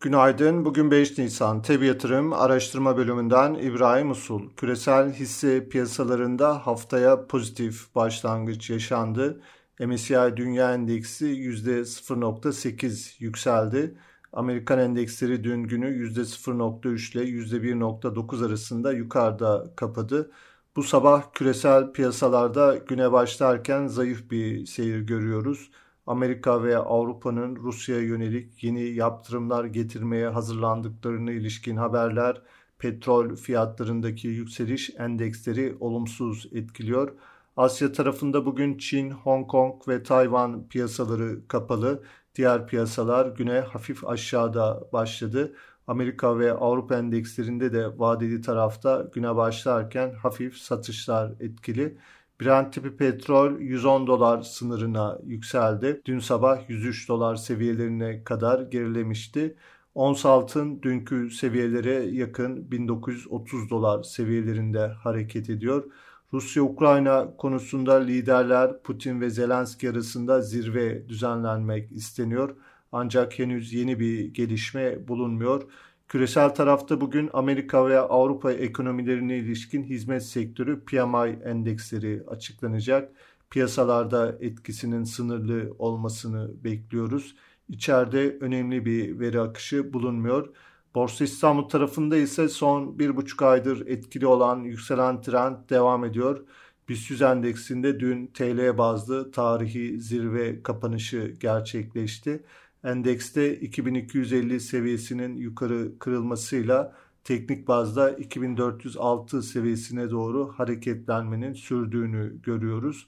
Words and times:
Günaydın. 0.00 0.64
Bugün 0.64 0.90
5 0.90 1.18
Nisan. 1.18 1.62
TEB 1.62 1.82
Yatırım 1.82 2.32
Araştırma 2.32 2.96
Bölümünden 2.96 3.54
İbrahim 3.54 4.10
Usul. 4.10 4.50
Küresel 4.56 5.12
hisse 5.12 5.68
piyasalarında 5.68 6.66
haftaya 6.66 7.26
pozitif 7.26 7.94
başlangıç 7.94 8.70
yaşandı. 8.70 9.42
MSCI 9.80 10.36
Dünya 10.36 10.74
Endeksi 10.74 11.26
%0.8 11.26 13.24
yükseldi. 13.24 13.98
Amerikan 14.32 14.78
endeksleri 14.78 15.44
dün 15.44 15.62
günü 15.62 15.86
%0.3 15.86 17.12
ile 17.12 17.24
%1.9 17.24 18.46
arasında 18.46 18.92
yukarıda 18.92 19.72
kapadı. 19.76 20.30
Bu 20.76 20.82
sabah 20.82 21.32
küresel 21.32 21.92
piyasalarda 21.92 22.76
güne 22.76 23.12
başlarken 23.12 23.86
zayıf 23.86 24.30
bir 24.30 24.66
seyir 24.66 25.00
görüyoruz. 25.00 25.70
Amerika 26.10 26.62
ve 26.62 26.76
Avrupa'nın 26.76 27.56
Rusya'ya 27.56 28.02
yönelik 28.02 28.64
yeni 28.64 28.82
yaptırımlar 28.82 29.64
getirmeye 29.64 30.28
hazırlandıklarını 30.28 31.32
ilişkin 31.32 31.76
haberler 31.76 32.42
petrol 32.78 33.36
fiyatlarındaki 33.36 34.28
yükseliş 34.28 34.90
endeksleri 34.98 35.76
olumsuz 35.80 36.48
etkiliyor. 36.52 37.12
Asya 37.56 37.92
tarafında 37.92 38.46
bugün 38.46 38.78
Çin, 38.78 39.10
Hong 39.10 39.48
Kong 39.48 39.88
ve 39.88 40.02
Tayvan 40.02 40.68
piyasaları 40.68 41.48
kapalı. 41.48 42.02
Diğer 42.34 42.66
piyasalar 42.66 43.26
güne 43.26 43.60
hafif 43.60 44.08
aşağıda 44.08 44.82
başladı. 44.92 45.54
Amerika 45.86 46.38
ve 46.38 46.52
Avrupa 46.52 46.94
endekslerinde 46.96 47.72
de 47.72 47.98
vadeli 47.98 48.40
tarafta 48.40 49.08
güne 49.12 49.36
başlarken 49.36 50.14
hafif 50.14 50.56
satışlar 50.56 51.32
etkili. 51.40 51.98
Brent 52.40 52.72
tipi 52.72 52.96
petrol 52.96 53.60
110 53.60 54.06
dolar 54.06 54.42
sınırına 54.42 55.18
yükseldi. 55.26 56.00
Dün 56.04 56.18
sabah 56.18 56.70
103 56.70 57.08
dolar 57.08 57.36
seviyelerine 57.36 58.24
kadar 58.24 58.60
gerilemişti. 58.60 59.56
Ons 59.94 60.26
altın 60.26 60.82
dünkü 60.82 61.30
seviyelere 61.30 61.94
yakın 61.94 62.70
1930 62.70 63.70
dolar 63.70 64.02
seviyelerinde 64.02 64.86
hareket 64.86 65.50
ediyor. 65.50 65.84
Rusya-Ukrayna 66.32 67.36
konusunda 67.36 67.94
liderler 67.94 68.82
Putin 68.82 69.20
ve 69.20 69.30
Zelenski 69.30 69.90
arasında 69.90 70.40
zirve 70.40 71.08
düzenlenmek 71.08 71.92
isteniyor. 71.92 72.56
Ancak 72.92 73.38
henüz 73.38 73.72
yeni 73.72 74.00
bir 74.00 74.34
gelişme 74.34 75.08
bulunmuyor. 75.08 75.62
Küresel 76.10 76.54
tarafta 76.54 77.00
bugün 77.00 77.30
Amerika 77.32 77.88
ve 77.88 77.98
Avrupa 77.98 78.52
ekonomilerine 78.52 79.36
ilişkin 79.36 79.82
hizmet 79.82 80.22
sektörü 80.22 80.84
PMI 80.84 81.38
endeksleri 81.44 82.22
açıklanacak. 82.26 83.12
Piyasalarda 83.50 84.36
etkisinin 84.40 85.04
sınırlı 85.04 85.74
olmasını 85.78 86.64
bekliyoruz. 86.64 87.34
İçeride 87.68 88.38
önemli 88.40 88.84
bir 88.84 89.20
veri 89.20 89.40
akışı 89.40 89.92
bulunmuyor. 89.92 90.48
Borsa 90.94 91.24
İstanbul 91.24 91.68
tarafında 91.68 92.16
ise 92.16 92.48
son 92.48 92.98
bir 92.98 93.16
buçuk 93.16 93.42
aydır 93.42 93.86
etkili 93.86 94.26
olan 94.26 94.60
yükselen 94.60 95.22
trend 95.22 95.56
devam 95.70 96.04
ediyor. 96.04 96.44
BIST 96.88 97.10
100 97.10 97.22
endeksinde 97.22 98.00
dün 98.00 98.26
TL 98.26 98.78
bazlı 98.78 99.32
tarihi 99.32 100.00
zirve 100.00 100.62
kapanışı 100.62 101.36
gerçekleşti. 101.40 102.44
Endekste 102.84 103.60
2250 103.60 104.60
seviyesinin 104.60 105.36
yukarı 105.36 105.98
kırılmasıyla 105.98 106.94
teknik 107.24 107.68
bazda 107.68 108.10
2406 108.10 109.42
seviyesine 109.42 110.10
doğru 110.10 110.52
hareketlenmenin 110.56 111.52
sürdüğünü 111.52 112.42
görüyoruz. 112.42 113.06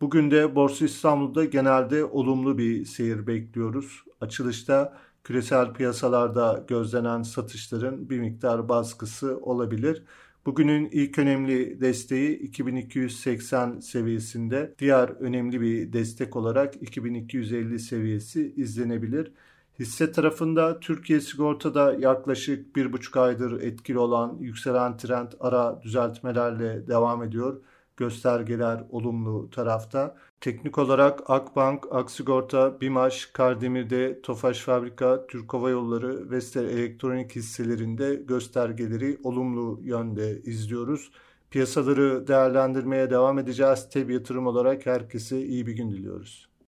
Bugün 0.00 0.30
de 0.30 0.54
Borsa 0.54 0.84
İstanbul'da 0.84 1.44
genelde 1.44 2.04
olumlu 2.04 2.58
bir 2.58 2.84
seyir 2.84 3.26
bekliyoruz. 3.26 4.04
Açılışta 4.20 4.98
küresel 5.24 5.72
piyasalarda 5.72 6.64
gözlenen 6.68 7.22
satışların 7.22 8.10
bir 8.10 8.20
miktar 8.20 8.68
baskısı 8.68 9.38
olabilir. 9.42 10.04
Bugünün 10.46 10.88
ilk 10.92 11.18
önemli 11.18 11.80
desteği 11.80 12.38
2280 12.38 13.80
seviyesinde. 13.80 14.74
Diğer 14.78 15.08
önemli 15.08 15.60
bir 15.60 15.92
destek 15.92 16.36
olarak 16.36 16.82
2250 16.82 17.78
seviyesi 17.78 18.54
izlenebilir. 18.56 19.32
Hisse 19.78 20.12
tarafında 20.12 20.80
Türkiye 20.80 21.20
Sigorta'da 21.20 21.94
yaklaşık 21.94 22.76
bir 22.76 22.92
buçuk 22.92 23.16
aydır 23.16 23.60
etkili 23.60 23.98
olan 23.98 24.36
yükselen 24.40 24.96
trend 24.96 25.32
ara 25.40 25.82
düzeltmelerle 25.82 26.86
devam 26.86 27.22
ediyor 27.22 27.60
göstergeler 27.96 28.84
olumlu 28.90 29.50
tarafta. 29.50 30.16
Teknik 30.40 30.78
olarak 30.78 31.30
Akbank, 31.30 31.86
Aksigorta, 31.90 32.80
Bimaş, 32.80 33.26
Kardemir'de, 33.26 34.22
Tofaş 34.22 34.60
Fabrika, 34.60 35.26
Türk 35.26 35.54
Hava 35.54 35.70
Yolları, 35.70 36.30
Vestel 36.30 36.64
Elektronik 36.64 37.36
hisselerinde 37.36 38.14
göstergeleri 38.14 39.18
olumlu 39.24 39.80
yönde 39.82 40.40
izliyoruz. 40.42 41.10
Piyasaları 41.50 42.26
değerlendirmeye 42.26 43.10
devam 43.10 43.38
edeceğiz. 43.38 43.88
Teb 43.90 44.10
yatırım 44.10 44.46
olarak 44.46 44.86
herkese 44.86 45.42
iyi 45.42 45.66
bir 45.66 45.72
gün 45.72 45.90
diliyoruz. 45.90 46.51